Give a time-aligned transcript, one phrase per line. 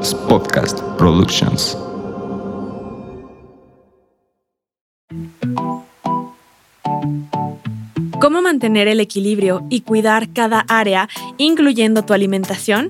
[0.00, 1.76] Podcast Productions.
[8.18, 12.88] ¿Cómo mantener el equilibrio y cuidar cada área, incluyendo tu alimentación?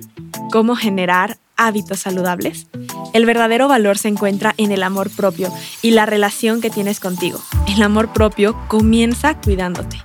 [0.52, 2.68] ¿Cómo generar hábitos saludables?
[3.12, 5.52] El verdadero valor se encuentra en el amor propio
[5.82, 7.40] y la relación que tienes contigo.
[7.66, 9.96] El amor propio comienza cuidándote.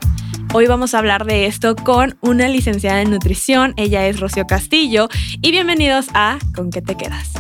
[0.58, 5.10] Hoy vamos a hablar de esto con una licenciada en nutrición, ella es Rocío Castillo,
[5.42, 7.34] y bienvenidos a ¿Con qué te quedas?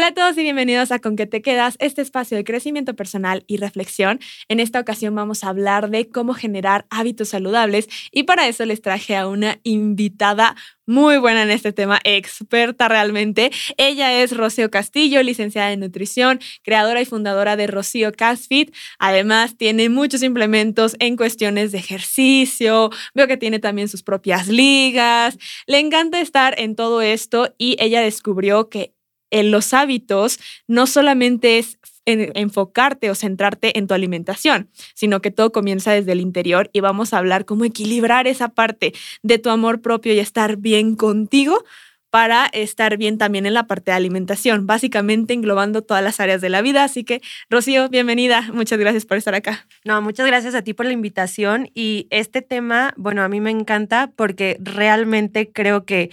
[0.00, 3.44] Hola a todos y bienvenidos a Con qué te quedas, este espacio de crecimiento personal
[3.46, 4.18] y reflexión.
[4.48, 8.80] En esta ocasión vamos a hablar de cómo generar hábitos saludables y para eso les
[8.80, 13.50] traje a una invitada muy buena en este tema, experta realmente.
[13.76, 18.74] Ella es Rocío Castillo, licenciada en nutrición, creadora y fundadora de Rocío Casfit.
[18.98, 22.88] Además, tiene muchos implementos en cuestiones de ejercicio.
[23.14, 25.36] Veo que tiene también sus propias ligas.
[25.66, 28.94] Le encanta estar en todo esto y ella descubrió que
[29.30, 35.52] en los hábitos no solamente es enfocarte o centrarte en tu alimentación, sino que todo
[35.52, 38.92] comienza desde el interior y vamos a hablar cómo equilibrar esa parte
[39.22, 41.64] de tu amor propio y estar bien contigo
[42.10, 46.48] para estar bien también en la parte de alimentación, básicamente englobando todas las áreas de
[46.48, 46.82] la vida.
[46.82, 48.48] Así que, Rocío, bienvenida.
[48.52, 49.66] Muchas gracias por estar acá.
[49.84, 51.70] No, muchas gracias a ti por la invitación.
[51.72, 56.10] Y este tema, bueno, a mí me encanta porque realmente creo que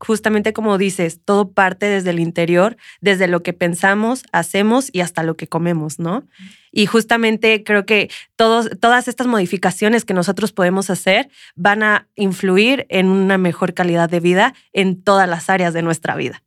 [0.00, 5.22] justamente como dices, todo parte desde el interior, desde lo que pensamos, hacemos y hasta
[5.22, 6.26] lo que comemos, ¿no?
[6.72, 12.86] Y justamente creo que todos, todas estas modificaciones que nosotros podemos hacer van a influir
[12.88, 16.42] en una mejor calidad de vida en todas las áreas de nuestra vida.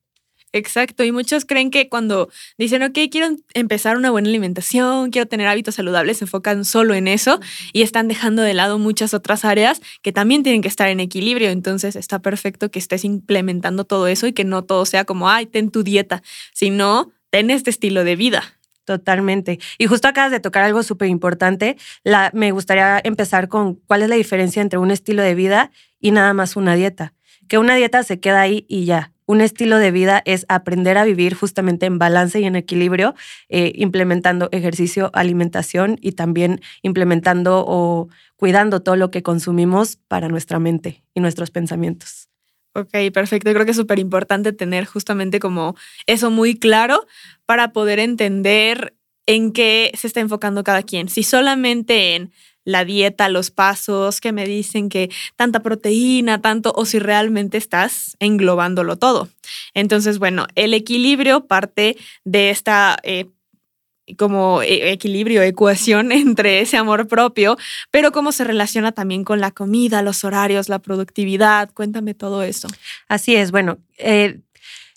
[0.55, 5.47] Exacto, y muchos creen que cuando dicen, ok, quiero empezar una buena alimentación, quiero tener
[5.47, 7.39] hábitos saludables, se enfocan solo en eso
[7.73, 11.49] y están dejando de lado muchas otras áreas que también tienen que estar en equilibrio.
[11.49, 15.47] Entonces está perfecto que estés implementando todo eso y que no todo sea como, ay,
[15.47, 16.21] ten tu dieta,
[16.53, 18.43] sino ten este estilo de vida.
[18.85, 19.57] Totalmente.
[19.79, 21.77] Y justo acabas de tocar algo súper importante.
[22.33, 26.33] Me gustaría empezar con cuál es la diferencia entre un estilo de vida y nada
[26.35, 27.15] más una dieta.
[27.47, 31.03] Que una dieta se queda ahí y ya un estilo de vida es aprender a
[31.03, 33.15] vivir justamente en balance y en equilibrio,
[33.49, 40.59] eh, implementando ejercicio, alimentación y también implementando o cuidando todo lo que consumimos para nuestra
[40.59, 42.29] mente y nuestros pensamientos.
[42.75, 43.51] Ok, perfecto.
[43.53, 45.75] Creo que es súper importante tener justamente como
[46.07, 47.05] eso muy claro
[47.45, 48.95] para poder entender
[49.27, 51.07] en qué se está enfocando cada quien.
[51.07, 52.31] Si solamente en
[52.65, 58.15] la dieta, los pasos que me dicen que tanta proteína, tanto, o si realmente estás
[58.19, 59.29] englobándolo todo.
[59.73, 62.97] Entonces, bueno, el equilibrio parte de esta...
[63.03, 63.27] Eh,
[64.17, 67.57] como e, equilibrio, ecuación entre ese amor propio,
[67.89, 71.71] pero cómo se relaciona también con la comida, los horarios, la productividad.
[71.73, 72.67] Cuéntame todo eso.
[73.07, 74.41] Así es, bueno, eh,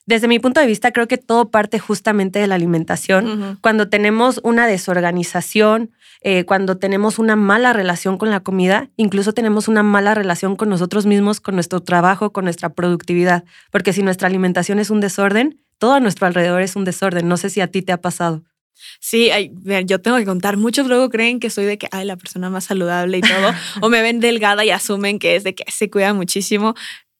[0.06, 3.58] desde mi punto de vista, creo que todo parte justamente de la alimentación.
[3.60, 5.90] Cuando tenemos una desorganización,
[6.22, 10.68] eh, cuando tenemos una mala relación con la comida, incluso tenemos una mala relación con
[10.68, 13.44] nosotros mismos, con nuestro trabajo, con nuestra productividad.
[13.72, 17.26] Porque si nuestra alimentación es un desorden, todo a nuestro alrededor es un desorden.
[17.26, 18.44] No sé si a ti te ha pasado.
[19.00, 19.30] Sí,
[19.86, 20.56] yo tengo que contar.
[20.56, 23.88] Muchos luego creen que soy de que, ay, la persona más saludable y todo, o
[23.88, 26.74] me ven delgada y asumen que es de que se cuida muchísimo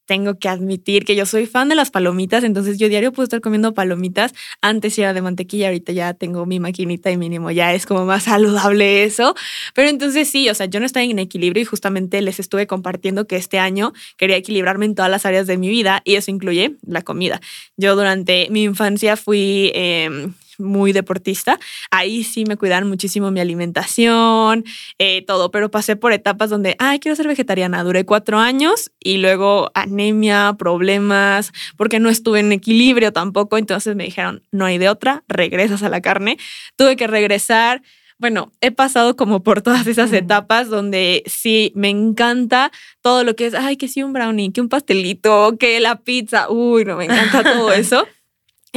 [0.07, 3.41] tengo que admitir que yo soy fan de las palomitas, entonces yo diario puedo estar
[3.41, 4.33] comiendo palomitas.
[4.61, 8.23] Antes era de mantequilla, ahorita ya tengo mi maquinita y mínimo ya es como más
[8.31, 9.35] saludable eso.
[9.75, 13.27] Pero entonces sí, o sea, yo no estoy en equilibrio y justamente les estuve compartiendo
[13.27, 16.77] que este año quería equilibrarme en todas las áreas de mi vida y eso incluye
[16.87, 17.41] la comida.
[17.75, 19.71] Yo durante mi infancia fui...
[19.75, 21.59] Em, muy deportista,
[21.91, 24.63] ahí sí me cuidaron muchísimo mi alimentación,
[24.97, 29.17] eh, todo, pero pasé por etapas donde, ay, quiero ser vegetariana, duré cuatro años y
[29.17, 34.89] luego anemia, problemas, porque no estuve en equilibrio tampoco, entonces me dijeron, no hay de
[34.89, 36.37] otra, regresas a la carne,
[36.75, 37.81] tuve que regresar.
[38.19, 42.71] Bueno, he pasado como por todas esas etapas donde sí me encanta
[43.01, 46.49] todo lo que es, ay, que sí un brownie, que un pastelito, que la pizza,
[46.49, 48.07] uy, no me encanta todo eso.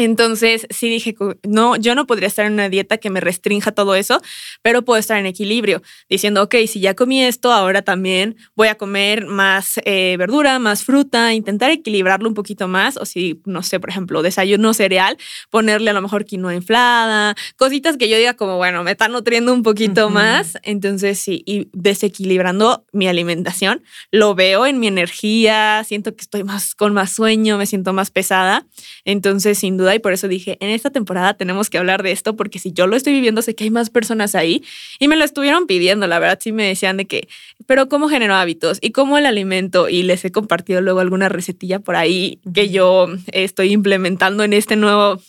[0.05, 1.15] Entonces sí dije,
[1.47, 4.21] no, yo no podría estar en una dieta que me restrinja todo eso,
[4.63, 8.77] pero puedo estar en equilibrio, diciendo, ok, si ya comí esto, ahora también voy a
[8.77, 13.79] comer más eh, verdura, más fruta, intentar equilibrarlo un poquito más, o si, no sé,
[13.79, 15.19] por ejemplo, desayuno cereal,
[15.51, 19.53] ponerle a lo mejor quinoa inflada, cositas que yo diga como, bueno, me está nutriendo
[19.53, 26.15] un poquito más, entonces sí, y desequilibrando mi alimentación, lo veo en mi energía, siento
[26.17, 28.67] que estoy más con más sueño, me siento más pesada,
[29.05, 32.13] entonces sin duda ayuda y por eso dije, en esta temporada tenemos que hablar de
[32.13, 34.63] esto porque si yo lo estoy viviendo, sé que hay más personas ahí
[34.99, 37.29] y me lo estuvieron pidiendo, la verdad sí me decían de que,
[37.67, 38.79] pero ¿cómo genero hábitos?
[38.81, 39.89] ¿Y cómo el alimento?
[39.89, 44.77] Y les he compartido luego alguna recetilla por ahí que yo estoy implementando en este
[44.77, 45.21] nuevo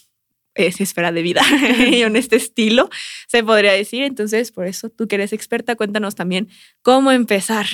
[0.55, 1.41] es esfera de vida
[1.89, 2.89] y en este estilo,
[3.27, 4.03] se podría decir.
[4.03, 6.49] Entonces, por eso tú que eres experta, cuéntanos también
[6.81, 7.67] cómo empezar.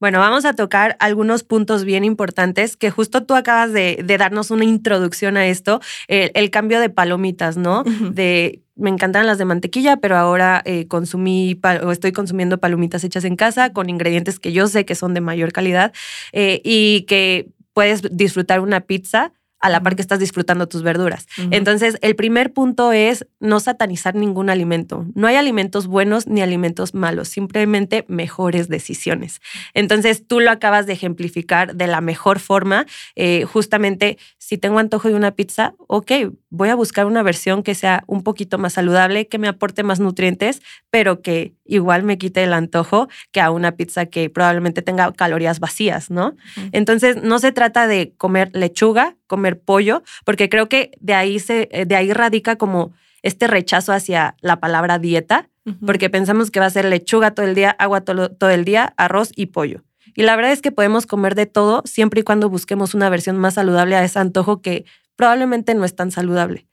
[0.00, 4.64] Bueno, vamos a tocar algunos puntos bien importantes que justo tú acabas de, darnos una
[4.64, 7.84] introducción a esto, el, cambio de palomitas, ¿no?
[7.84, 13.24] De me encantan las de mantequilla, pero ahora eh, consumí o estoy consumiendo palomitas hechas
[13.24, 15.92] en casa con ingredientes que yo sé que son de mayor calidad
[16.32, 21.26] eh, y que puedes disfrutar una pizza a la par que estás disfrutando tus verduras.
[21.50, 25.06] Entonces, el primer punto es no satanizar ningún alimento.
[25.14, 29.40] No hay alimentos buenos ni alimentos malos, simplemente mejores decisiones.
[29.74, 32.86] Entonces, tú lo acabas de ejemplificar de la mejor forma.
[33.16, 36.12] Eh, justamente, si tengo antojo de una pizza, ok,
[36.48, 40.00] voy a buscar una versión que sea un poquito más saludable, que me aporte más
[40.00, 45.12] nutrientes, pero que igual me quite el antojo que a una pizza que probablemente tenga
[45.12, 46.36] calorías vacías, ¿no?
[46.72, 51.68] Entonces, no se trata de comer lechuga, comer pollo, porque creo que de ahí, se,
[51.72, 55.48] eh, de ahí radica como este rechazo hacia la palabra dieta,
[55.86, 58.92] porque pensamos que va a ser lechuga todo el día, agua todo, todo el día,
[58.96, 59.84] arroz y pollo.
[60.14, 63.36] Y la verdad es que podemos comer de todo siempre y cuando busquemos una versión
[63.36, 64.84] más saludable a ese antojo que
[65.20, 66.66] probablemente no es tan saludable.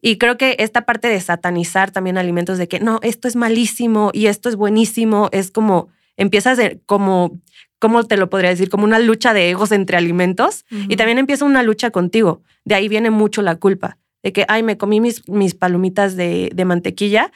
[0.00, 4.08] Y creo que esta parte de satanizar también alimentos de que no, esto es malísimo
[4.14, 7.38] y esto es buenísimo, es como, empiezas como,
[7.78, 8.70] ¿cómo te lo podría decir?
[8.70, 12.40] Como una lucha de egos entre alimentos y también empieza una lucha contigo.
[12.64, 16.50] De ahí viene mucho la culpa, de que, ay, me comí mis, mis palomitas de,
[16.54, 17.30] de mantequilla,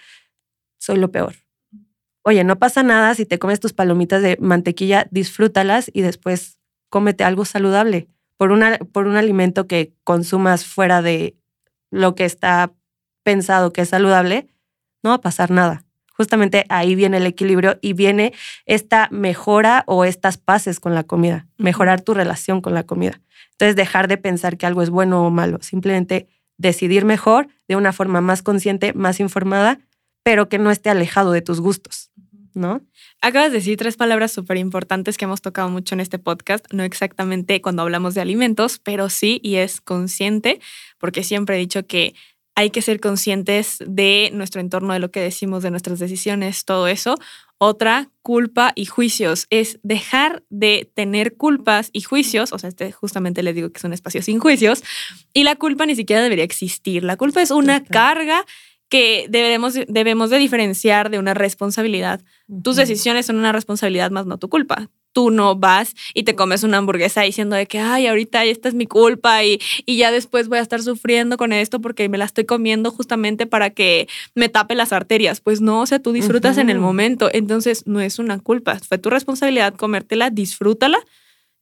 [0.78, 1.34] soy lo peor.
[2.22, 6.56] Oye, no pasa nada si te comes tus palomitas de mantequilla, disfrútalas y después
[6.88, 11.36] cómete algo saludable por, una, por un alimento que consumas fuera de
[11.90, 12.72] lo que está
[13.22, 14.48] pensado que es saludable,
[15.02, 15.84] no va a pasar nada.
[16.16, 18.32] Justamente ahí viene el equilibrio y viene
[18.64, 23.20] esta mejora o estas paces con la comida, mejorar tu relación con la comida.
[23.52, 26.28] Entonces, dejar de pensar que algo es bueno o malo, simplemente
[26.58, 29.78] decidir mejor de una forma más consciente, más informada,
[30.22, 32.10] pero que no esté alejado de tus gustos.
[32.56, 32.80] ¿No?
[33.20, 36.82] Acabas de decir tres palabras súper importantes que hemos tocado mucho en este podcast, no
[36.82, 40.60] exactamente cuando hablamos de alimentos, pero sí, y es consciente,
[40.98, 42.14] porque siempre he dicho que
[42.56, 46.88] hay que ser conscientes de nuestro entorno, de lo que decimos, de nuestras decisiones, todo
[46.88, 47.16] eso.
[47.58, 53.42] Otra, culpa y juicios, es dejar de tener culpas y juicios, o sea, este justamente
[53.42, 54.82] les digo que es un espacio sin juicios,
[55.34, 57.04] y la culpa ni siquiera debería existir.
[57.04, 58.44] La culpa es una carga
[58.88, 62.22] que debemos, debemos de diferenciar de una responsabilidad.
[62.62, 64.90] Tus decisiones son una responsabilidad más no tu culpa.
[65.12, 68.74] Tú no vas y te comes una hamburguesa diciendo de que, ay, ahorita esta es
[68.74, 72.26] mi culpa y, y ya después voy a estar sufriendo con esto porque me la
[72.26, 75.40] estoy comiendo justamente para que me tape las arterias.
[75.40, 77.30] Pues no, o sea, tú disfrutas en el momento.
[77.32, 78.78] Entonces, no es una culpa.
[78.86, 80.98] Fue tu responsabilidad comértela, disfrútala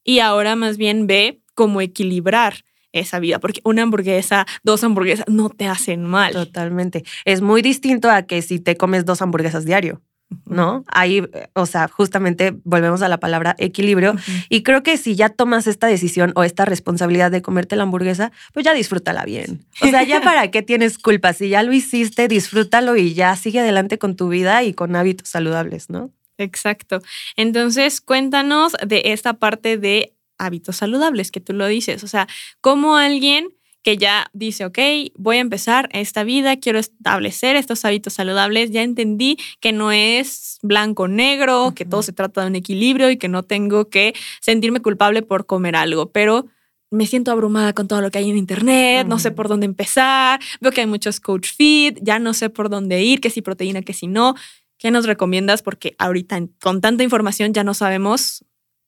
[0.03, 5.51] y ahora más bien ve cómo equilibrar esa vida, porque una hamburguesa, dos hamburguesas no
[5.51, 6.33] te hacen mal.
[6.33, 7.05] Totalmente.
[7.25, 10.01] Es muy distinto a que si te comes dos hamburguesas diario.
[10.47, 10.85] ¿no?
[10.89, 11.23] Ahí,
[11.55, 14.15] o sea, justamente volvemos a la palabra equilibrio.
[14.49, 18.33] Y creo que si ya tomas esta decisión o esta responsabilidad de comerte la hamburguesa,
[18.53, 19.65] pues ya disfrútala bien.
[19.81, 21.33] O sea, ya para qué tienes culpa.
[21.33, 25.29] Si ya lo hiciste, disfrútalo y ya sigue adelante con tu vida y con hábitos
[25.29, 26.11] saludables, ¿no?
[26.37, 27.01] Exacto.
[27.37, 32.05] Entonces, cuéntanos de esta parte de hábitos saludables, que tú lo dices.
[32.05, 32.27] O sea,
[32.61, 33.49] como alguien
[33.85, 34.79] que ya dice, ok,
[35.15, 40.59] voy a empezar esta vida, quiero establecer estos hábitos saludables, ya entendí que no es
[40.63, 45.21] blanco-negro, que todo se trata de un equilibrio y que no tengo que sentirme culpable
[45.21, 46.47] por comer algo, pero
[46.91, 50.41] me siento abrumada con todo lo que hay en internet, no sé por dónde empezar,
[50.63, 53.83] veo que hay muchos coach feed, ya no sé por dónde ir, que si proteína,
[53.83, 54.35] que si no.
[54.79, 55.63] ¿Qué nos recomiendas?
[55.63, 58.45] Porque ahorita con tanta información ya no sabemos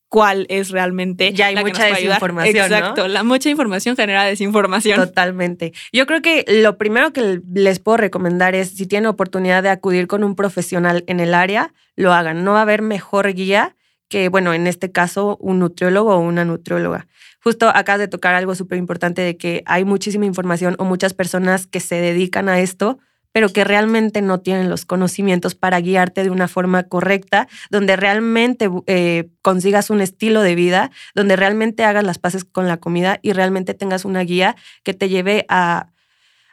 [0.08, 2.72] cuál es realmente ya hay mucha desinformación.
[2.72, 4.98] Exacto, la mucha información genera desinformación.
[4.98, 5.72] Totalmente.
[5.92, 10.06] Yo creo que lo primero que les puedo recomendar es si tienen oportunidad de acudir
[10.06, 12.44] con un profesional en el área, lo hagan.
[12.44, 13.76] No va a haber mejor guía
[14.08, 17.06] que, bueno, en este caso, un nutriólogo o una nutrióloga.
[17.42, 21.66] Justo acabas de tocar algo súper importante de que hay muchísima información o muchas personas
[21.66, 22.98] que se dedican a esto,
[23.36, 28.70] pero que realmente no tienen los conocimientos para guiarte de una forma correcta, donde realmente
[28.86, 33.34] eh, consigas un estilo de vida, donde realmente hagas las paces con la comida y
[33.34, 35.92] realmente tengas una guía que te lleve a,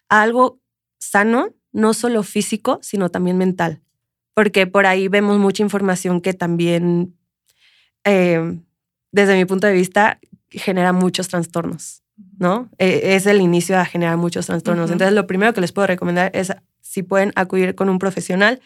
[0.09, 0.59] algo
[0.99, 3.81] sano, no solo físico, sino también mental.
[4.33, 7.15] Porque por ahí vemos mucha información que también,
[8.03, 8.59] eh,
[9.13, 12.02] desde mi punto de vista, genera muchos trastornos.
[12.37, 12.69] ¿No?
[12.77, 14.91] E, es el inicio a generar muchos trastornos.
[14.91, 18.61] Entonces, lo primero que les puedo recomendar es si pueden acudir con un profesional.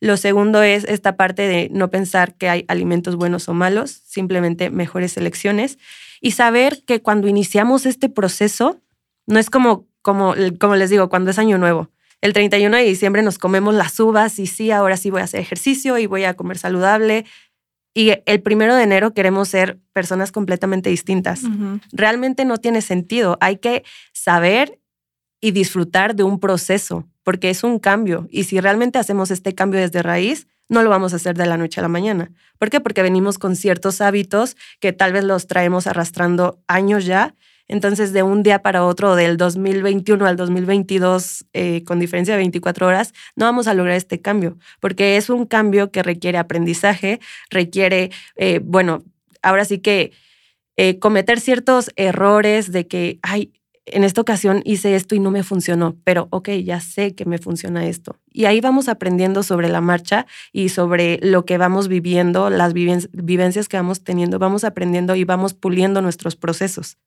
[0.00, 4.70] Lo segundo es esta parte de no pensar que hay alimentos buenos o malos, simplemente
[4.70, 5.78] mejores elecciones
[6.20, 8.80] y saber que cuando iniciamos este proceso,
[9.26, 11.90] no es como, como, como les digo, cuando es año nuevo.
[12.20, 15.40] El 31 de diciembre nos comemos las uvas y sí, ahora sí voy a hacer
[15.40, 17.26] ejercicio y voy a comer saludable.
[17.94, 21.42] Y el primero de enero queremos ser personas completamente distintas
[21.90, 23.38] realmente no tiene sentido.
[23.40, 24.78] Hay que saber
[25.40, 28.26] y disfrutar de un proceso, porque es un cambio.
[28.30, 31.56] Y si realmente hacemos este cambio desde raíz, no lo vamos a hacer de la
[31.56, 32.30] noche a la mañana.
[32.58, 32.80] ¿Por qué?
[32.80, 37.34] Porque venimos con ciertos hábitos que tal vez los traemos arrastrando años ya.
[37.68, 42.86] Entonces, de un día para otro, del 2021 al 2022, eh, con diferencia de 24
[42.86, 47.20] horas, no vamos a lograr este cambio, porque es un cambio que requiere aprendizaje,
[47.50, 49.04] requiere, eh, bueno,
[49.42, 50.12] ahora sí que
[50.76, 53.52] eh, cometer ciertos errores de que, ay,
[53.90, 57.38] en esta ocasión hice esto y no me funcionó, pero ok, ya sé que me
[57.38, 58.16] funciona esto.
[58.32, 63.08] Y ahí vamos aprendiendo sobre la marcha y sobre lo que vamos viviendo, las viven-
[63.12, 66.98] vivencias que vamos teniendo, vamos aprendiendo y vamos puliendo nuestros procesos.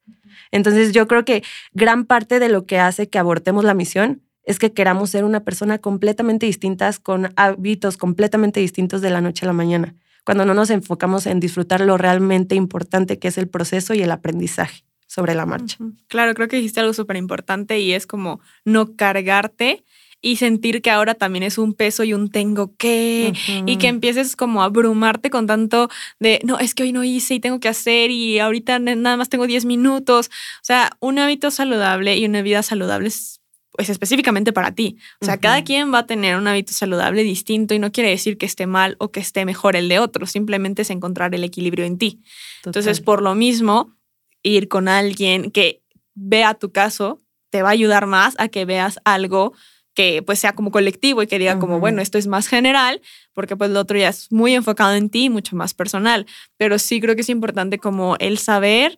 [0.52, 4.60] Entonces yo creo que gran parte de lo que hace que abortemos la misión es
[4.60, 9.48] que queramos ser una persona completamente distintas, con hábitos completamente distintos de la noche a
[9.48, 9.96] la mañana,
[10.26, 14.12] cuando no nos enfocamos en disfrutar lo realmente importante que es el proceso y el
[14.12, 15.78] aprendizaje sobre la marcha.
[16.08, 19.84] Claro, creo que dijiste algo súper importante y es como no cargarte
[20.22, 23.34] y sentir que ahora también es un peso y un tengo que
[23.66, 27.36] y que empieces como a abrumarte con tanto de no, es que hoy no hice
[27.36, 30.28] y tengo que hacer y ahorita nada más tengo 10 minutos.
[30.28, 34.98] O sea, un hábito saludable y una vida saludable es pues específicamente para ti.
[35.22, 38.38] O sea, cada quien va a tener un hábito saludable distinto y no quiere decir
[38.38, 41.86] que esté mal o que esté mejor el de otro, simplemente es encontrar el equilibrio
[41.86, 42.22] en ti.
[42.66, 43.06] Entonces, Total.
[43.06, 43.96] por lo mismo,
[44.44, 45.82] ir con alguien que
[46.14, 49.54] vea tu caso te va a ayudar más a que veas algo
[49.94, 53.02] que pues sea como colectivo y que diga como, bueno, esto es más general,
[53.34, 56.26] porque pues lo otro ya es muy enfocado en ti, mucho más personal.
[56.58, 58.98] Pero sí creo que es importante como el saber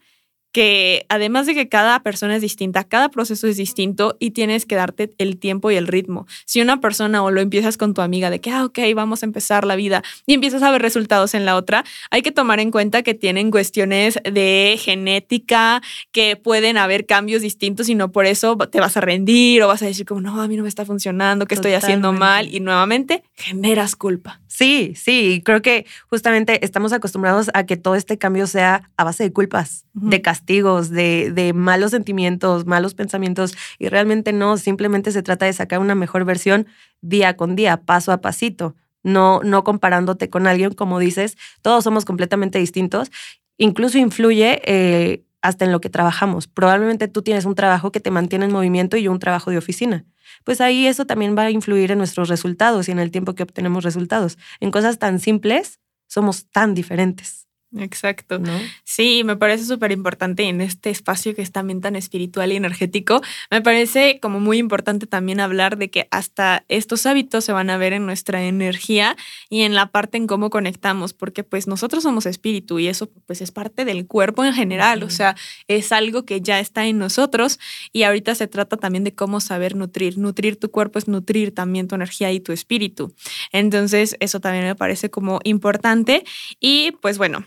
[0.54, 4.76] que además de que cada persona es distinta, cada proceso es distinto y tienes que
[4.76, 6.28] darte el tiempo y el ritmo.
[6.46, 9.26] Si una persona o lo empiezas con tu amiga de que, ah, ok, vamos a
[9.26, 12.70] empezar la vida y empiezas a ver resultados en la otra, hay que tomar en
[12.70, 15.82] cuenta que tienen cuestiones de genética,
[16.12, 19.82] que pueden haber cambios distintos y no por eso te vas a rendir o vas
[19.82, 22.60] a decir como, no, a mí no me está funcionando, que estoy haciendo mal y
[22.60, 24.40] nuevamente generas culpa.
[24.48, 29.24] Sí, sí, creo que justamente estamos acostumbrados a que todo este cambio sea a base
[29.24, 30.10] de culpas, Ujú.
[30.10, 35.96] de de malos sentimientos, malos pensamientos, y realmente no, simplemente se trata de sacar una
[35.96, 36.68] mejor versión
[37.02, 42.06] día con día, paso a pasito, no, no comparándote con alguien, como dices, todos somos
[42.06, 43.12] completamente distintos,
[43.58, 46.48] incluso influye eh, hasta en lo que trabajamos.
[46.48, 49.58] Probablemente tú tienes un trabajo que te mantiene en movimiento y yo un trabajo de
[49.58, 50.06] oficina
[50.44, 53.44] pues ahí eso también va a influir en nuestros resultados y en el tiempo que
[53.44, 54.38] obtenemos resultados.
[54.60, 57.48] En cosas tan simples somos tan diferentes,
[57.78, 58.40] Exacto.
[58.40, 58.52] ¿no?
[58.84, 63.22] Sí, me parece súper importante en este espacio que es también tan espiritual y energético.
[63.50, 67.78] Me parece como muy importante también hablar de que hasta estos hábitos se van a
[67.78, 69.16] ver en nuestra energía
[69.50, 73.42] y en la parte en cómo conectamos, porque pues nosotros somos espíritu y eso pues
[73.42, 75.36] es parte del cuerpo en general, o sea,
[75.68, 77.60] es algo que ya está en nosotros
[77.92, 80.18] y ahorita se trata también de cómo saber nutrir.
[80.18, 83.14] Nutrir tu cuerpo es nutrir también tu energía y tu espíritu.
[83.52, 86.24] Entonces, eso también me parece como importante
[86.60, 87.46] y pues bueno.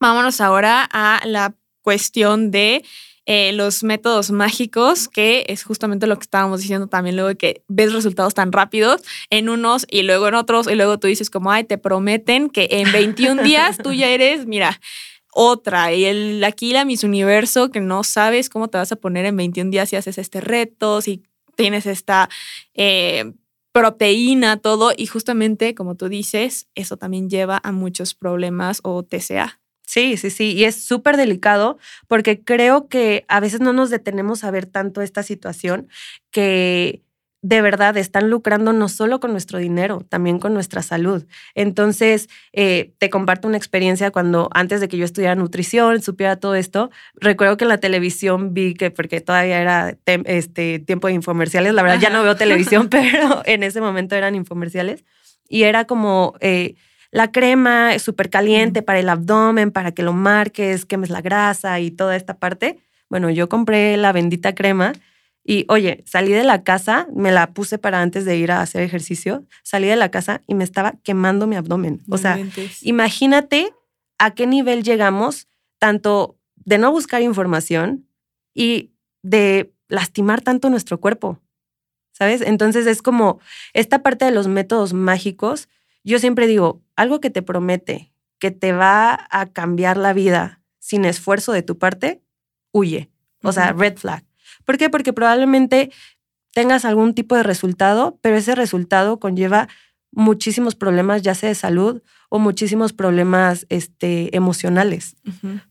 [0.00, 2.84] Vámonos ahora a la cuestión de
[3.26, 7.92] eh, los métodos mágicos, que es justamente lo que estábamos diciendo también luego que ves
[7.92, 11.64] resultados tan rápidos en unos y luego en otros y luego tú dices como, ay,
[11.64, 14.80] te prometen que en 21 días tú ya eres, mira,
[15.32, 15.92] otra.
[15.92, 19.36] Y el, aquí la Miss Universo, que no sabes cómo te vas a poner en
[19.36, 21.22] 21 días si haces este reto, si
[21.56, 22.28] tienes esta...
[22.74, 23.32] eh,
[23.72, 29.60] proteína, todo, y justamente, como tú dices, eso también lleva a muchos problemas o TCA.
[29.90, 30.52] Sí, sí, sí.
[30.52, 35.02] Y es súper delicado porque creo que a veces no nos detenemos a ver tanto
[35.02, 35.88] esta situación
[36.30, 37.02] que
[37.42, 41.26] de verdad están lucrando no solo con nuestro dinero, también con nuestra salud.
[41.56, 46.54] Entonces, eh, te comparto una experiencia cuando antes de que yo estudiara nutrición, supiera todo
[46.54, 51.74] esto, recuerdo que en la televisión vi que, porque todavía era este, tiempo de infomerciales,
[51.74, 55.04] la verdad ya no veo televisión, pero en ese momento eran infomerciales,
[55.48, 56.34] y era como...
[56.40, 56.76] eh,
[57.10, 61.80] la crema es súper caliente para el abdomen, para que lo marques, quemes la grasa
[61.80, 62.78] y toda esta parte.
[63.08, 64.92] Bueno, yo compré la bendita crema
[65.44, 68.82] y, oye, salí de la casa, me la puse para antes de ir a hacer
[68.82, 72.02] ejercicio, salí de la casa y me estaba quemando mi abdomen.
[72.08, 72.38] O sea,
[72.82, 73.72] imagínate
[74.18, 75.48] a qué nivel llegamos,
[75.78, 78.06] tanto de no buscar información,
[78.54, 81.38] y de lastimar tanto nuestro cuerpo.
[82.12, 82.42] ¿Sabes?
[82.42, 83.40] Entonces es como
[83.72, 85.68] esta parte de los métodos mágicos.
[86.04, 91.04] Yo siempre digo, algo que te promete que te va a cambiar la vida sin
[91.04, 92.22] esfuerzo de tu parte,
[92.72, 93.10] huye.
[93.42, 94.24] O sea, red flag.
[94.64, 94.90] ¿Por qué?
[94.90, 95.90] Porque probablemente
[96.52, 99.68] tengas algún tipo de resultado, pero ese resultado conlleva
[100.10, 105.16] muchísimos problemas, ya sea de salud o muchísimos problemas este, emocionales.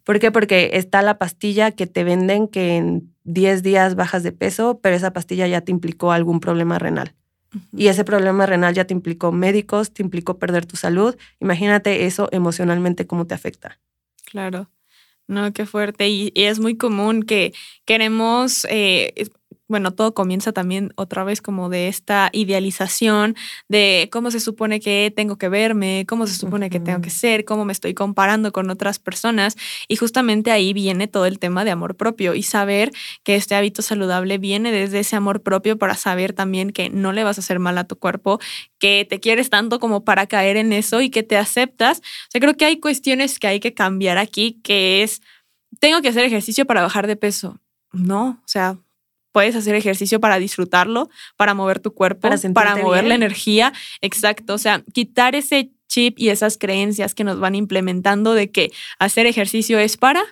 [0.04, 0.32] ¿Por qué?
[0.32, 4.96] Porque está la pastilla que te venden que en 10 días bajas de peso, pero
[4.96, 7.14] esa pastilla ya te implicó algún problema renal.
[7.76, 11.16] Y ese problema renal ya te implicó médicos, te implicó perder tu salud.
[11.40, 13.80] Imagínate eso emocionalmente cómo te afecta.
[14.26, 14.70] Claro.
[15.28, 16.10] No, qué fuerte.
[16.10, 17.54] Y, es muy común que
[17.86, 19.14] queremos, eh,
[19.70, 23.36] bueno, todo comienza también otra vez como de esta idealización
[23.68, 27.46] de cómo se supone que tengo que verme, cómo se supone que tengo que ser,
[27.46, 29.56] cómo me estoy comparando con otras personas.
[29.88, 32.92] Y justamente ahí viene todo el tema de amor propio y saber
[33.24, 37.24] que este hábito saludable viene desde ese amor propio para saber también que no le
[37.24, 38.40] vas a hacer mal a tu cuerpo,
[38.80, 42.00] que te quieres tanto como para caer en eso y que te aceptas.
[42.00, 45.22] O sea, creo que hay cuestiones que hay que cambiar aquí, que es,
[45.80, 47.60] tengo que hacer ejercicio para bajar de peso.
[47.92, 48.78] No, o sea,
[49.32, 53.74] puedes hacer ejercicio para disfrutarlo, para mover tu cuerpo, para, mover la energía.
[54.02, 54.54] Exacto.
[54.54, 59.26] O sea, quitar ese chip y esas creencias que nos van implementando de que hacer
[59.26, 60.24] ejercicio es para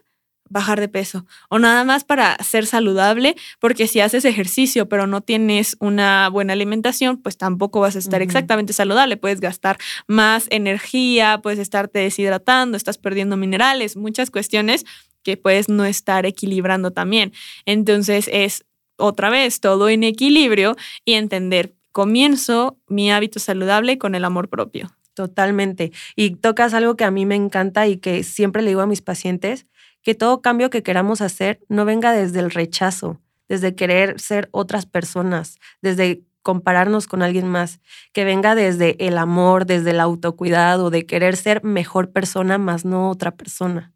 [0.49, 5.21] bajar de peso o nada más para ser saludable, porque si haces ejercicio pero no
[5.21, 9.77] tienes una buena alimentación, pues tampoco vas a estar exactamente saludable, puedes gastar
[10.07, 14.85] más energía, puedes estarte deshidratando, estás perdiendo minerales, muchas cuestiones
[15.23, 17.33] que puedes no estar equilibrando también.
[17.65, 18.63] Entonces es
[18.97, 20.75] otra vez todo en equilibrio
[21.05, 24.91] y entender, comienzo mi hábito saludable con el amor propio.
[25.13, 25.91] Totalmente.
[26.15, 29.01] Y tocas algo que a mí me encanta y que siempre le digo a mis
[29.01, 29.65] pacientes,
[30.03, 34.85] que todo cambio que queramos hacer no venga desde el rechazo, desde querer ser otras
[34.85, 37.81] personas, desde compararnos con alguien más,
[38.13, 43.09] que venga desde el amor, desde el autocuidado, de querer ser mejor persona, más no
[43.09, 43.91] otra persona,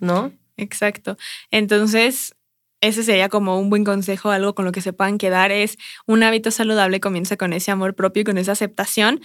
[0.00, 0.32] ¿no?
[0.58, 1.16] Exacto.
[1.50, 2.34] Entonces,
[2.80, 6.22] ese sería como un buen consejo, algo con lo que se puedan quedar es un
[6.22, 9.20] hábito saludable comienza con ese amor propio y con esa aceptación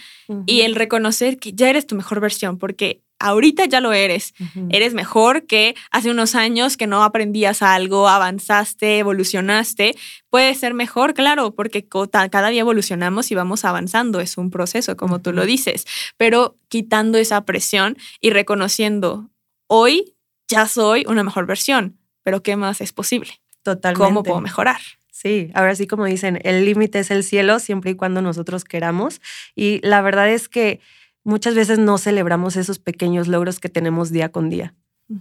[0.45, 4.33] y el reconocer que ya eres tu mejor versión, porque ahorita ya lo eres.
[4.69, 9.95] Eres mejor que hace unos años que no aprendías algo, avanzaste, evolucionaste.
[10.29, 14.19] Puede ser mejor, claro, porque cada día evolucionamos y vamos avanzando.
[14.19, 15.85] Es un proceso, como tú lo dices,
[16.17, 19.29] pero quitando esa presión y reconociendo,
[19.67, 20.15] hoy
[20.47, 23.41] ya soy una mejor versión, pero ¿qué más es posible?
[23.63, 24.05] Totalmente.
[24.05, 24.79] ¿Cómo puedo mejorar?
[25.11, 29.21] Sí, ahora sí como dicen, el límite es el cielo siempre y cuando nosotros queramos.
[29.55, 30.79] Y la verdad es que
[31.23, 34.73] muchas veces no celebramos esos pequeños logros que tenemos día con día.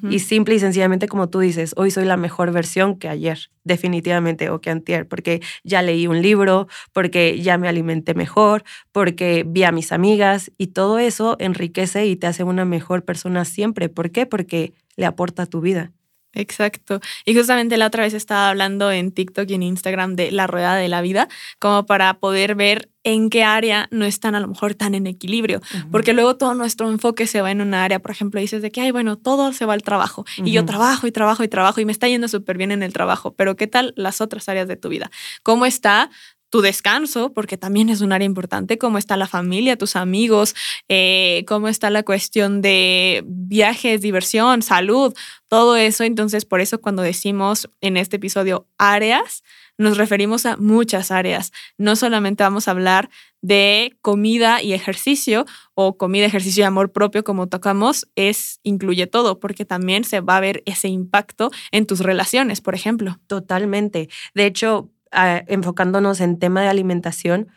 [0.09, 4.49] Y simple y sencillamente, como tú dices, hoy soy la mejor versión que ayer, definitivamente,
[4.49, 9.65] o que antier, porque ya leí un libro, porque ya me alimenté mejor, porque vi
[9.65, 13.89] a mis amigas y todo eso enriquece y te hace una mejor persona siempre.
[13.89, 14.27] ¿Por qué?
[14.27, 15.91] Porque le aporta a tu vida.
[16.33, 17.01] Exacto.
[17.25, 20.77] Y justamente la otra vez estaba hablando en TikTok y en Instagram de la rueda
[20.77, 24.75] de la vida, como para poder ver en qué área no están a lo mejor
[24.75, 28.41] tan en equilibrio, porque luego todo nuestro enfoque se va en una área, por ejemplo,
[28.41, 31.43] dices de que, ay, bueno, todo se va al trabajo, y yo trabajo y trabajo
[31.43, 34.21] y trabajo y me está yendo súper bien en el trabajo, pero ¿qué tal las
[34.21, 35.11] otras áreas de tu vida?
[35.43, 36.11] ¿Cómo está
[36.51, 40.55] tu descanso, porque también es un área importante, cómo está la familia, tus amigos,
[40.89, 45.15] eh, cómo está la cuestión de viajes, diversión, salud,
[45.49, 46.05] todo eso.
[46.05, 49.43] Entonces, por eso cuando decimos en este episodio áreas,
[49.79, 51.53] nos referimos a muchas áreas.
[51.79, 53.09] No solamente vamos a hablar
[53.41, 59.41] de comida y ejercicio o comida, ejercicio y amor propio como tocamos, es incluye todo,
[59.41, 63.19] porque también se va a ver ese impacto en tus relaciones, por ejemplo.
[63.27, 64.11] Totalmente.
[64.35, 67.49] De hecho, enfocándonos en tema de alimentación,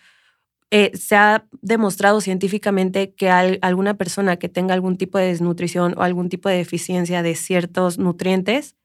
[0.75, 6.01] eh, se ha demostrado científicamente que alguna persona que tenga algún tipo de desnutrición o
[6.01, 8.75] algún tipo de deficiencia de ciertos nutrientes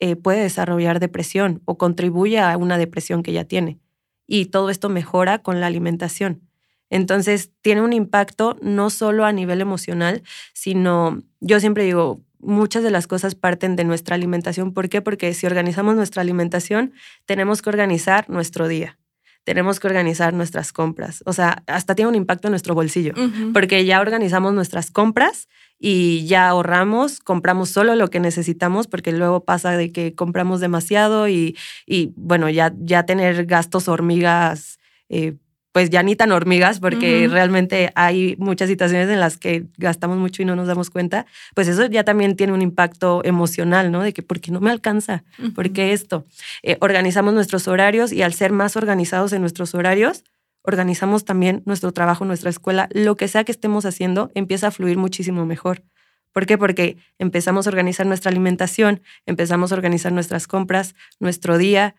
[0.00, 3.78] eh, puede desarrollar depresión o contribuye a una depresión que ya tiene.
[4.26, 6.48] Y todo esto mejora con la alimentación.
[6.88, 10.22] Entonces, tiene un impacto no solo a nivel emocional,
[10.54, 14.72] sino, yo siempre digo, muchas de las cosas parten de nuestra alimentación.
[14.72, 15.02] ¿Por qué?
[15.02, 16.92] Porque si organizamos nuestra alimentación,
[17.26, 18.98] tenemos que organizar nuestro día.
[19.44, 21.22] Tenemos que organizar nuestras compras.
[21.26, 23.12] O sea, hasta tiene un impacto en nuestro bolsillo,
[23.52, 29.44] porque ya organizamos nuestras compras y ya ahorramos, compramos solo lo que necesitamos, porque luego
[29.44, 34.78] pasa de que compramos demasiado y, y bueno, ya, ya tener gastos hormigas
[35.10, 35.34] eh,
[35.74, 40.40] pues ya ni tan hormigas, porque realmente hay muchas situaciones en las que gastamos mucho
[40.40, 44.00] y no nos damos cuenta, pues eso ya también tiene un impacto emocional, ¿no?
[44.04, 45.24] De que, ¿por qué no me alcanza?
[45.52, 46.26] ¿Por qué esto?
[46.62, 50.22] Eh, organizamos nuestros horarios y al ser más organizados en nuestros horarios,
[50.62, 54.96] organizamos también nuestro trabajo, nuestra escuela, lo que sea que estemos haciendo, empieza a fluir
[54.96, 55.82] muchísimo mejor.
[56.30, 56.56] ¿Por qué?
[56.56, 61.96] Porque empezamos a organizar nuestra alimentación, empezamos a organizar nuestras compras, nuestro día,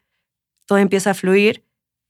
[0.66, 1.65] todo empieza a fluir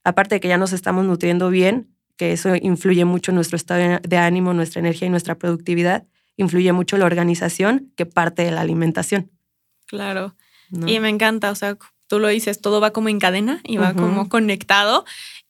[0.05, 3.99] aparte de que ya nos estamos nutriendo bien, que eso influye mucho en nuestro estado
[4.01, 6.05] de ánimo, nuestra energía y nuestra productividad,
[6.37, 9.31] influye mucho la organización que parte de la alimentación.
[9.87, 10.35] Claro.
[10.87, 13.93] Y me encanta, o sea, tú lo dices, todo va como en cadena y va
[13.93, 15.05] como conectado.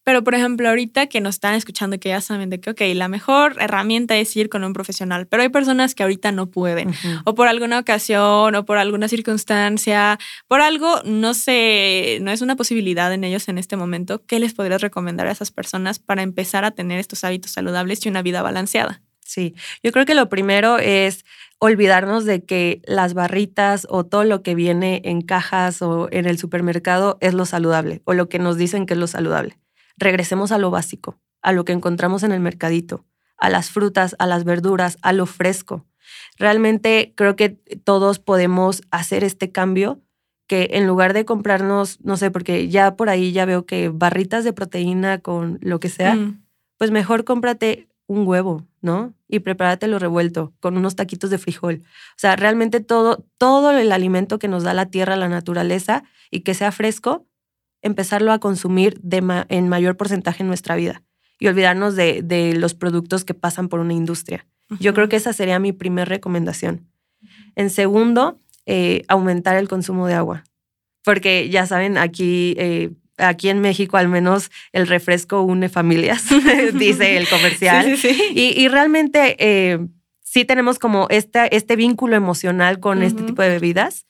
[0.05, 3.07] Pero, por ejemplo, ahorita que nos están escuchando, que ya saben de que, ok, la
[3.07, 6.93] mejor herramienta es ir con un profesional, pero hay personas que ahorita no pueden,
[7.25, 12.55] o por alguna ocasión, o por alguna circunstancia, por algo, no sé, no es una
[12.55, 14.23] posibilidad en ellos en este momento.
[14.27, 18.09] ¿Qué les podrías recomendar a esas personas para empezar a tener estos hábitos saludables y
[18.09, 19.01] una vida balanceada?
[19.21, 21.25] Sí, yo creo que lo primero es
[21.57, 26.37] olvidarnos de que las barritas o todo lo que viene en cajas o en el
[26.37, 29.57] supermercado es lo saludable o lo que nos dicen que es lo saludable
[29.97, 33.05] regresemos a lo básico, a lo que encontramos en el mercadito,
[33.37, 35.85] a las frutas, a las verduras, a lo fresco.
[36.37, 40.01] Realmente creo que todos podemos hacer este cambio
[40.47, 44.43] que en lugar de comprarnos, no sé, porque ya por ahí ya veo que barritas
[44.43, 46.43] de proteína con lo que sea, mm.
[46.77, 49.13] pues mejor cómprate un huevo, ¿no?
[49.27, 51.81] Y lo revuelto con unos taquitos de frijol.
[51.83, 56.41] O sea, realmente todo, todo el alimento que nos da la tierra, la naturaleza y
[56.41, 57.25] que sea fresco,
[57.85, 58.99] empezarlo a consumir
[59.49, 61.03] en mayor porcentaje en nuestra vida
[61.39, 64.47] y olvidarnos de, los productos que pasan por una industria.
[64.79, 66.87] Yo creo que esa sería mi primera recomendación.
[67.55, 70.43] En segundo, eh, aumentar el consumo de agua.
[71.03, 76.25] Porque ya saben, aquí, eh, aquí en México al menos el refresco une familias,
[76.73, 77.95] dice el comercial.
[78.33, 79.77] Y, realmente eh,
[80.23, 84.07] sí tenemos como este, este vínculo emocional con este tipo de bebidas,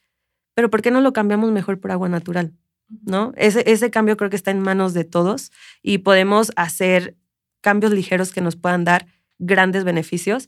[0.53, 2.53] pero ¿por qué no lo cambiamos mejor por agua natural?
[2.89, 3.33] ¿No?
[3.35, 7.15] Ese, ese cambio creo que está en manos de todos y podemos hacer
[7.61, 9.07] cambios ligeros que nos puedan dar
[9.39, 10.47] grandes beneficios.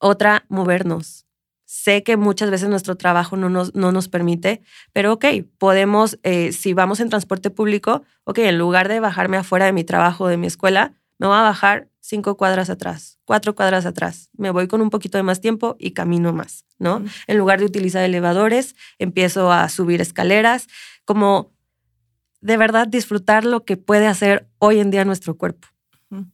[0.00, 1.26] otra, movernos.
[1.64, 5.24] Sé que muchas veces nuestro trabajo no nos, no nos permite, pero ok,
[5.58, 9.82] podemos, eh, si vamos en transporte público, ok, en lugar de bajarme afuera de mi
[9.82, 14.30] trabajo, de mi escuela, me voy a bajar cinco cuadras atrás, cuatro cuadras atrás.
[14.36, 17.04] Me voy con un poquito de más tiempo y camino más, ¿no?
[17.26, 20.68] En lugar de utilizar elevadores, empiezo a subir escaleras,
[21.04, 21.52] como
[22.40, 25.68] de verdad disfrutar lo que puede hacer hoy en día nuestro cuerpo,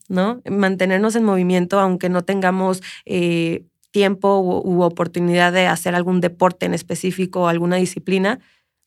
[0.07, 0.41] ¿no?
[0.49, 6.73] Mantenernos en movimiento, aunque no tengamos eh, tiempo u, oportunidad de hacer algún deporte en
[6.73, 8.39] específico o alguna disciplina.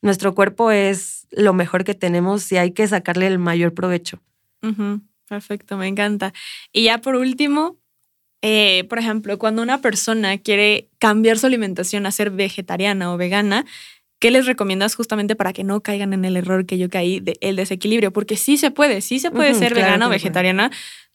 [0.03, 4.21] Nuestro cuerpo es lo mejor que tenemos y hay que sacarle el mayor provecho.
[5.29, 6.33] Perfecto, me encanta.
[6.73, 7.77] Y ya por último,
[8.43, 13.67] eh, por ejemplo, cuando una persona quiere cambiar su alimentación a ser vegetariana o vegana,
[14.21, 17.39] ¿qué les recomiendas justamente para que no caigan en el error que yo caí del
[17.41, 18.13] el desequilibrio?
[18.13, 20.71] Porque sí se puede, sí se puede ser vegana o vegetariana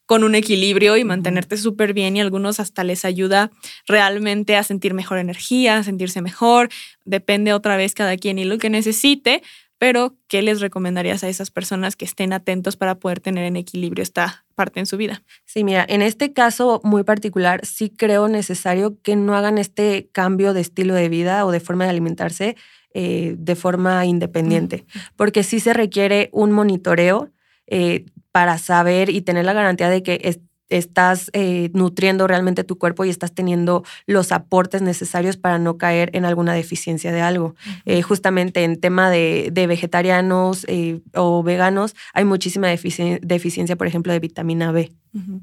[0.06, 3.50] con un equilibrio y mantenerte súper bien y algunos hasta les ayuda
[3.86, 6.68] realmente a sentir mejor energía, a sentirse mejor,
[7.04, 9.42] depende otra vez cada quien y lo que necesite,
[9.82, 14.04] pero ¿qué les recomendarías a esas personas que estén atentos para poder tener en equilibrio
[14.04, 15.24] esta parte en su vida?
[15.44, 20.54] Sí, mira, en este caso muy particular, sí creo necesario que no hagan este cambio
[20.54, 22.54] de estilo de vida o de forma de alimentarse
[22.94, 27.32] eh, de forma independiente, porque sí se requiere un monitoreo
[27.66, 30.20] eh, para saber y tener la garantía de que
[30.68, 36.10] estás eh, nutriendo realmente tu cuerpo y estás teniendo los aportes necesarios para no caer
[36.14, 37.54] en alguna deficiencia de algo.
[37.84, 44.18] Eh, justamente en tema de, vegetarianos eh, o veganos hay muchísima deficiencia, por ejemplo, de
[44.18, 44.92] vitamina B,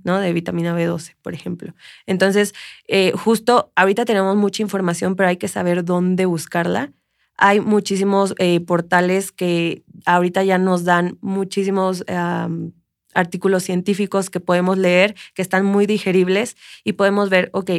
[0.03, 0.19] ¿no?
[0.19, 1.73] De vitamina B12, por ejemplo.
[2.05, 2.53] Entonces,
[3.15, 6.91] justo ahorita tenemos mucha información, pero hay que saber dónde buscarla.
[7.38, 8.36] Hay muchísimos
[8.67, 12.03] portales que ahorita ya nos dan muchísimos
[13.13, 17.72] artículos científicos que podemos leer, que están muy digeribles y podemos ver, ok,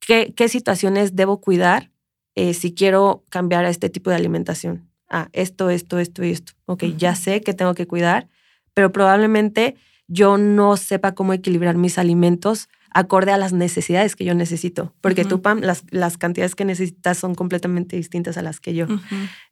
[0.00, 1.90] ¿qué, qué situaciones debo cuidar
[2.34, 4.88] eh, si quiero cambiar a este tipo de alimentación?
[5.08, 6.52] Ah, esto, esto, esto y esto.
[6.66, 8.28] Ok, ya sé que tengo que cuidar,
[8.74, 9.76] pero probablemente
[10.08, 15.26] yo no sepa cómo equilibrar mis alimentos acorde a las necesidades que yo necesito, porque
[15.26, 18.86] tú, Pam, las, las, cantidades que necesitas son completamente distintas a las que yo.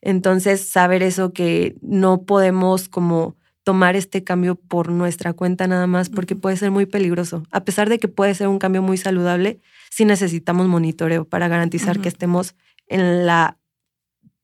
[0.01, 6.11] Entonces, saber eso que no podemos como tomar este cambio por nuestra cuenta nada más,
[6.11, 7.43] porque puede ser muy peligroso.
[7.51, 11.99] A pesar de que puede ser un cambio muy saludable, sí necesitamos monitoreo para garantizar
[11.99, 12.55] que estemos
[12.87, 13.59] en la,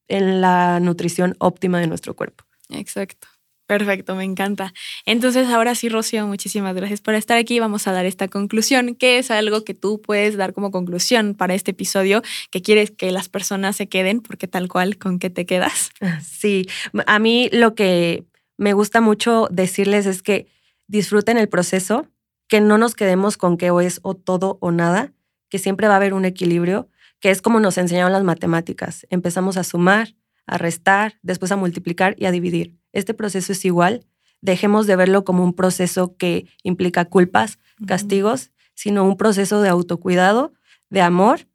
[0.09, 2.44] en la nutrición óptima de nuestro cuerpo.
[2.70, 3.28] Exacto.
[3.66, 4.72] Perfecto, me encanta.
[5.06, 7.61] Entonces, ahora sí, Rocío, muchísimas gracias por estar aquí.
[7.61, 11.54] Vamos a dar esta conclusión, que es algo que tú puedes dar como conclusión para
[11.54, 15.46] este episodio, que quieres que las personas se queden, porque tal cual, ¿con qué te
[15.46, 15.90] quedas?
[16.20, 16.66] Sí,
[17.06, 18.24] a mí lo que
[18.61, 20.46] me gusta mucho decirles es que
[20.87, 22.07] disfruten el proceso,
[22.46, 25.14] que no nos quedemos con que o es o todo o nada,
[25.49, 29.07] que siempre va a haber un equilibrio, que es como nos enseñaron las matemáticas.
[29.09, 30.14] Empezamos a sumar,
[30.46, 32.77] a restar, después a multiplicar y a dividir.
[32.92, 34.05] Este proceso es igual.
[34.42, 40.53] Dejemos de verlo como un proceso que implica culpas, castigos, sino un proceso de autocuidado,
[40.90, 41.49] de amor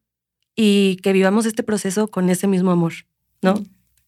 [0.56, 2.94] y que vivamos este proceso con ese mismo amor,
[3.44, 3.62] ¿no?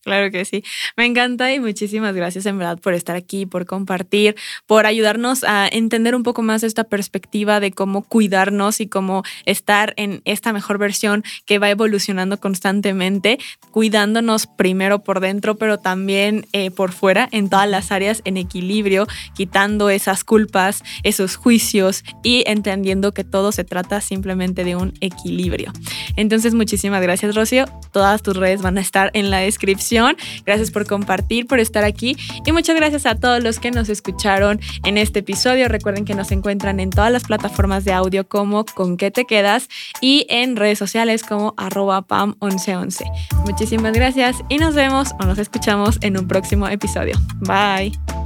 [0.04, 0.64] Claro que sí.
[0.96, 5.68] Me encanta y muchísimas gracias en verdad por estar aquí, por compartir, por ayudarnos a
[5.68, 10.78] entender un poco más esta perspectiva de cómo cuidarnos y cómo estar en esta mejor
[10.78, 13.38] versión que va evolucionando constantemente,
[13.72, 19.08] cuidándonos primero por dentro, pero también eh, por fuera, en todas las áreas, en equilibrio,
[19.36, 25.74] quitando esas culpas, esos juicios y entendiendo que todo se trata simplemente de un equilibrio.
[26.16, 27.66] Entonces, muchísimas gracias, Rocío.
[27.92, 29.97] Todas tus redes van a estar en la descripción
[30.46, 34.60] Gracias por compartir, por estar aquí y muchas gracias a todos los que nos escucharon
[34.84, 35.68] en este episodio.
[35.68, 39.70] Recuerden que nos encuentran en todas las plataformas de audio como Con qué te quedas
[40.02, 43.04] y en redes sociales como arroba pam1111.
[43.46, 47.18] Muchísimas gracias y nos vemos o nos escuchamos en un próximo episodio.
[47.40, 48.17] Bye.